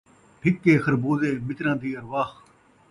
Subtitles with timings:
[0.39, 2.29] پھکے خربوزے مِتراں دی ارواح